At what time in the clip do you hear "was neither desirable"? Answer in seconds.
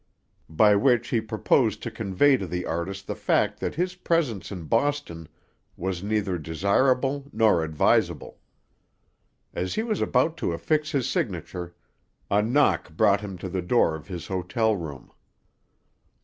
5.77-7.29